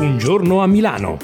[0.00, 1.16] Un giorno a Milano.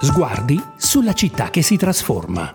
[0.00, 2.54] Sguardi sulla città che si trasforma.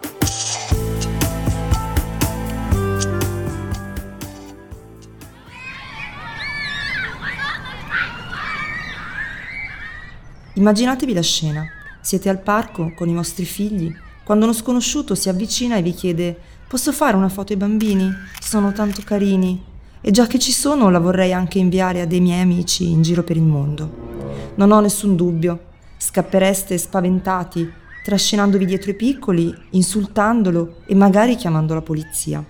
[10.54, 11.64] Immaginatevi la scena.
[12.02, 16.36] Siete al parco con i vostri figli, quando uno sconosciuto si avvicina e vi chiede
[16.68, 18.12] Posso fare una foto ai bambini?
[18.40, 19.64] Sono tanto carini.
[20.02, 23.22] E già che ci sono la vorrei anche inviare a dei miei amici in giro
[23.22, 24.11] per il mondo.
[24.56, 25.60] Non ho nessun dubbio.
[25.98, 27.72] Scappereste spaventati,
[28.04, 32.44] trascinandovi dietro i piccoli, insultandolo e magari chiamando la polizia.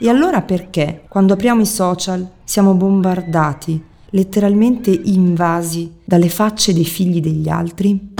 [0.00, 3.80] E allora perché, quando apriamo i social, siamo bombardati,
[4.10, 8.11] letteralmente invasi dalle facce dei figli degli altri?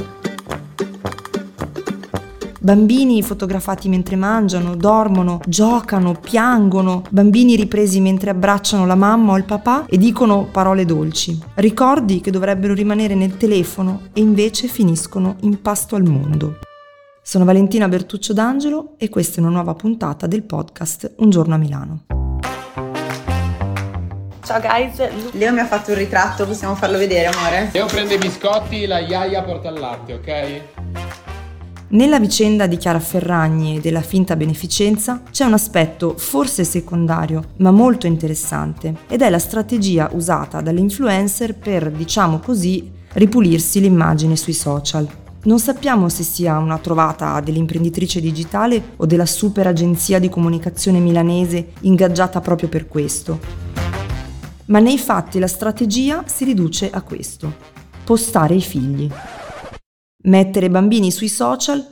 [2.64, 9.42] Bambini fotografati mentre mangiano, dormono, giocano, piangono, bambini ripresi mentre abbracciano la mamma o il
[9.42, 11.36] papà e dicono parole dolci.
[11.54, 16.58] Ricordi che dovrebbero rimanere nel telefono e invece finiscono in pasto al mondo.
[17.20, 21.58] Sono Valentina Bertuccio D'Angelo e questa è una nuova puntata del podcast Un giorno a
[21.58, 22.04] Milano.
[24.44, 27.70] Ciao guys, Leo mi ha fatto un ritratto, possiamo farlo vedere amore?
[27.72, 31.31] Leo prende i biscotti, la Iaia porta il latte, ok?
[31.92, 37.70] Nella vicenda di Chiara Ferragni e della finta beneficenza c'è un aspetto forse secondario, ma
[37.70, 45.06] molto interessante, ed è la strategia usata dall'influencer per, diciamo così, ripulirsi l'immagine sui social.
[45.42, 51.72] Non sappiamo se sia una trovata dell'imprenditrice digitale o della super agenzia di comunicazione milanese
[51.80, 53.38] ingaggiata proprio per questo.
[54.66, 57.52] Ma nei fatti la strategia si riduce a questo,
[58.02, 59.10] postare i figli
[60.22, 61.84] mettere bambini sui social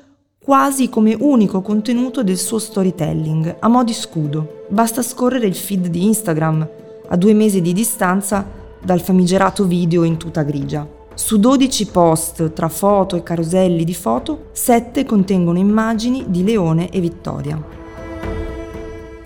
[0.43, 4.65] quasi come unico contenuto del suo storytelling, a mo' di scudo.
[4.69, 6.69] Basta scorrere il feed di Instagram,
[7.09, 8.47] a due mesi di distanza
[8.83, 10.89] dal famigerato video in tuta grigia.
[11.15, 17.01] Su 12 post tra foto e caroselli di foto, 7 contengono immagini di Leone e
[17.01, 17.80] Vittoria.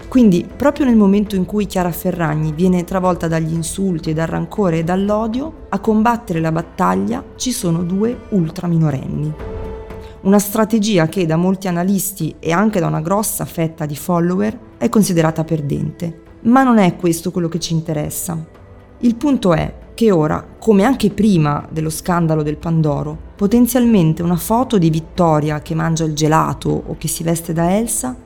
[0.08, 4.78] Quindi, proprio nel momento in cui Chiara Ferragni viene travolta dagli insulti e dal rancore
[4.78, 9.34] e dall'odio, a combattere la battaglia ci sono due ultraminorenni.
[10.22, 14.88] Una strategia che da molti analisti e anche da una grossa fetta di follower è
[14.88, 16.22] considerata perdente.
[16.42, 18.38] Ma non è questo quello che ci interessa.
[19.00, 24.78] Il punto è che ora, come anche prima dello scandalo del Pandoro, potenzialmente una foto
[24.78, 28.16] di Vittoria che mangia il gelato o che si veste da Elsa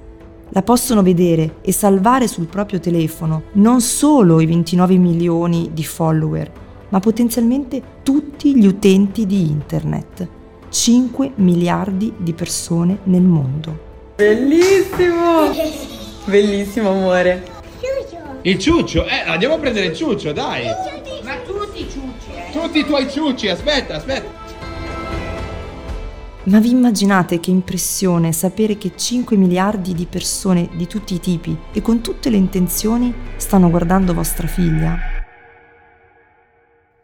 [0.50, 6.50] la possono vedere e salvare sul proprio telefono non solo i 29 milioni di follower,
[6.88, 10.28] ma potenzialmente tutti gli utenti di internet.
[10.70, 13.86] 5 miliardi di persone nel mondo.
[14.16, 15.50] Bellissimo!
[16.26, 17.56] Bellissimo amore.
[18.42, 20.66] Il ciuccio, eh, andiamo a prendere il ciuccio, dai.
[21.22, 22.53] Ma tutti i ciucci, eh.
[22.53, 24.47] Tutti i tuoi ciucci, aspetta, aspetta.
[26.48, 31.54] Ma vi immaginate che impressione sapere che 5 miliardi di persone di tutti i tipi
[31.75, 34.97] e con tutte le intenzioni stanno guardando vostra figlia?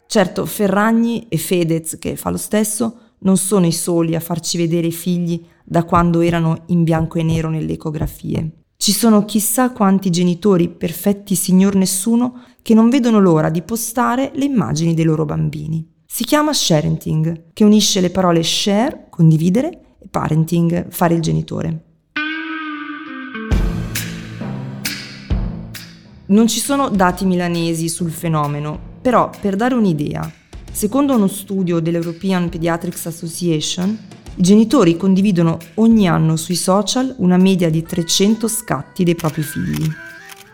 [0.06, 4.86] Certo, Ferragni e Fedez, che fa lo stesso, non sono i soli a farci vedere
[4.86, 8.62] i figli da quando erano in bianco e nero nelle ecografie.
[8.78, 14.46] Ci sono chissà quanti genitori perfetti signor nessuno che non vedono l'ora di postare le
[14.46, 15.93] immagini dei loro bambini.
[16.16, 21.84] Si chiama sharenting, che unisce le parole share, condividere, e parenting, fare il genitore.
[26.26, 30.32] Non ci sono dati milanesi sul fenomeno, però per dare un'idea,
[30.70, 33.98] secondo uno studio dell'European Pediatrics Association,
[34.36, 39.90] i genitori condividono ogni anno sui social una media di 300 scatti dei propri figli.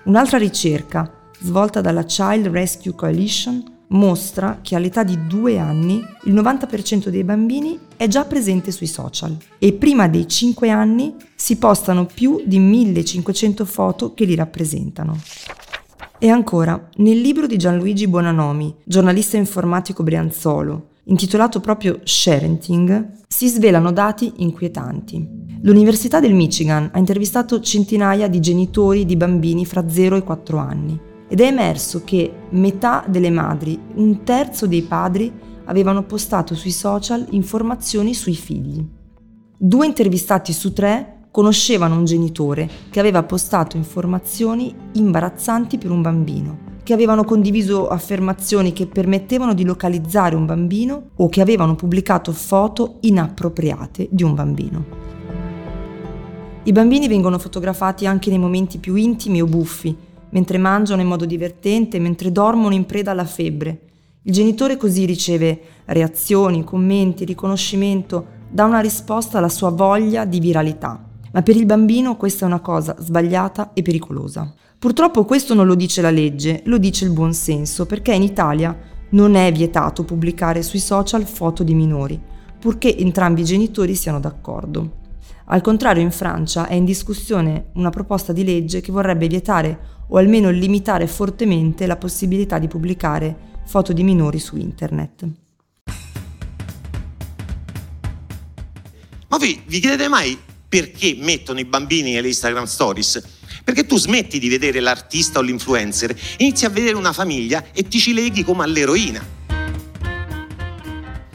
[0.04, 7.08] Un'altra ricerca, svolta dalla Child Rescue Coalition, mostra che all'età di due anni il 90%
[7.08, 12.42] dei bambini è già presente sui social e prima dei 5 anni si postano più
[12.44, 15.18] di 1500 foto che li rappresentano.
[16.18, 23.90] E ancora, nel libro di Gianluigi Bonanomi, giornalista informatico brianzolo, intitolato proprio Sharenting, si svelano
[23.90, 25.38] dati inquietanti.
[25.62, 31.08] L'Università del Michigan ha intervistato centinaia di genitori di bambini fra 0 e 4 anni
[31.32, 35.32] ed è emerso che metà delle madri, un terzo dei padri
[35.66, 38.84] avevano postato sui social informazioni sui figli.
[39.56, 46.58] Due intervistati su tre conoscevano un genitore che aveva postato informazioni imbarazzanti per un bambino,
[46.82, 52.96] che avevano condiviso affermazioni che permettevano di localizzare un bambino o che avevano pubblicato foto
[53.02, 54.84] inappropriate di un bambino.
[56.64, 59.96] I bambini vengono fotografati anche nei momenti più intimi o buffi,
[60.30, 63.80] mentre mangiano in modo divertente, mentre dormono in preda alla febbre.
[64.22, 71.04] Il genitore così riceve reazioni, commenti, riconoscimento, dà una risposta alla sua voglia di viralità.
[71.32, 74.52] Ma per il bambino questa è una cosa sbagliata e pericolosa.
[74.78, 78.76] Purtroppo questo non lo dice la legge, lo dice il buon senso, perché in Italia
[79.10, 82.20] non è vietato pubblicare sui social foto di minori,
[82.58, 84.98] purché entrambi i genitori siano d'accordo.
[85.46, 89.78] Al contrario, in Francia è in discussione una proposta di legge che vorrebbe vietare
[90.08, 95.28] o almeno limitare fortemente la possibilità di pubblicare foto di minori su internet.
[99.28, 100.38] Ma voi vi chiedete mai
[100.68, 103.22] perché mettono i bambini nelle Instagram Stories?
[103.62, 107.98] Perché tu smetti di vedere l'artista o l'influencer, inizi a vedere una famiglia e ti
[107.98, 109.38] ci leghi come all'eroina.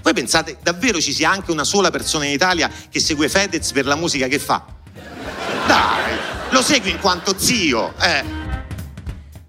[0.05, 3.87] Voi pensate davvero ci sia anche una sola persona in Italia che segue Fedez per
[3.87, 4.63] la musica che fa?
[5.65, 6.13] Dai,
[6.51, 8.23] lo segui in quanto zio, eh.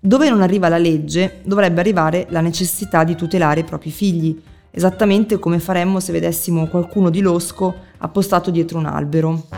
[0.01, 5.39] Dove non arriva la legge, dovrebbe arrivare la necessità di tutelare i propri figli, esattamente
[5.39, 9.49] come faremmo se vedessimo qualcuno di losco appostato dietro un albero.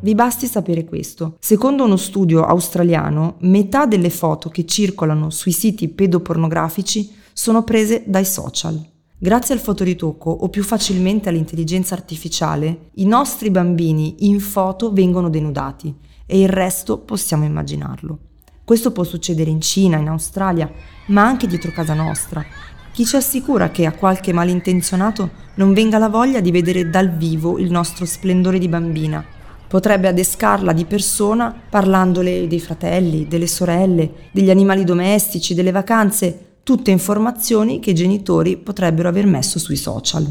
[0.00, 1.36] Vi basti sapere questo.
[1.40, 8.24] Secondo uno studio australiano, metà delle foto che circolano sui siti pedopornografici sono prese dai
[8.24, 8.84] social.
[9.16, 15.94] Grazie al fotoritocco o più facilmente all'intelligenza artificiale, i nostri bambini in foto vengono denudati
[16.26, 18.18] e il resto possiamo immaginarlo.
[18.64, 20.68] Questo può succedere in Cina, in Australia,
[21.06, 22.44] ma anche dietro casa nostra.
[22.90, 27.56] Chi ci assicura che a qualche malintenzionato non venga la voglia di vedere dal vivo
[27.58, 29.24] il nostro splendore di bambina?
[29.68, 36.90] Potrebbe adescarla di persona parlandole dei fratelli, delle sorelle, degli animali domestici, delle vacanze, tutte
[36.90, 40.26] informazioni che i genitori potrebbero aver messo sui social.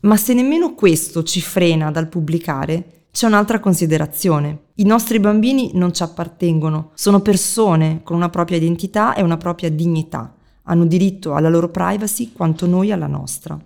[0.00, 4.68] Ma se nemmeno questo ci frena dal pubblicare, c'è un'altra considerazione.
[4.76, 9.70] I nostri bambini non ci appartengono, sono persone con una propria identità e una propria
[9.70, 10.34] dignità.
[10.62, 13.60] Hanno diritto alla loro privacy quanto noi alla nostra.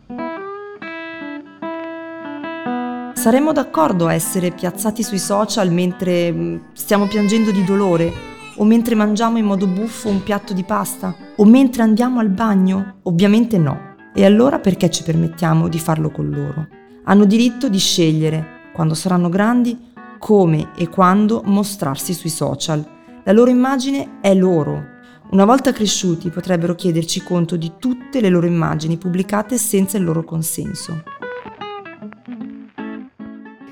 [3.15, 8.30] Saremmo d'accordo a essere piazzati sui social mentre mm, stiamo piangendo di dolore
[8.61, 11.15] o mentre mangiamo in modo buffo un piatto di pasta?
[11.37, 12.99] O mentre andiamo al bagno?
[13.05, 13.97] Ovviamente no.
[14.15, 16.69] E allora perché ci permettiamo di farlo con loro?
[17.05, 22.87] Hanno diritto di scegliere, quando saranno grandi, come e quando mostrarsi sui social.
[23.25, 24.99] La loro immagine è loro.
[25.31, 30.23] Una volta cresciuti potrebbero chiederci conto di tutte le loro immagini pubblicate senza il loro
[30.23, 31.20] consenso.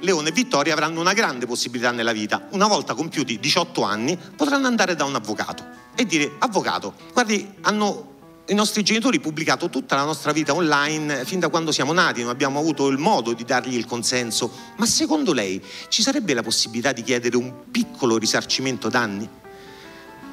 [0.08, 2.48] Leone e Vittoria avranno una grande possibilità nella vita.
[2.52, 5.62] Una volta compiuti 18 anni potranno andare da un avvocato
[5.94, 8.16] e dire avvocato, guardi, hanno
[8.46, 12.30] i nostri genitori pubblicato tutta la nostra vita online fin da quando siamo nati, non
[12.30, 16.92] abbiamo avuto il modo di dargli il consenso, ma secondo lei ci sarebbe la possibilità
[16.92, 19.28] di chiedere un piccolo risarcimento danni?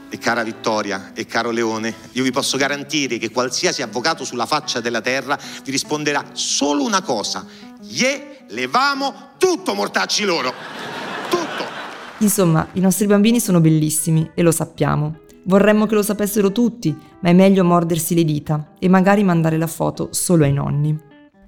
[0.07, 4.80] E cara Vittoria e caro Leone, io vi posso garantire che qualsiasi avvocato sulla faccia
[4.80, 7.45] della terra vi risponderà solo una cosa,
[7.81, 10.53] yeah levamo tutto, mortacci loro.
[11.30, 11.63] Tutto.
[12.19, 15.19] Insomma, i nostri bambini sono bellissimi e lo sappiamo.
[15.44, 19.68] Vorremmo che lo sapessero tutti, ma è meglio mordersi le dita e magari mandare la
[19.68, 20.97] foto solo ai nonni.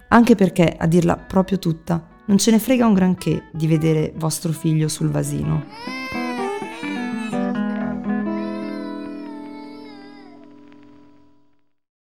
[0.09, 4.51] Anche perché, a dirla proprio tutta, non ce ne frega un granché di vedere vostro
[4.51, 5.65] figlio sul vasino.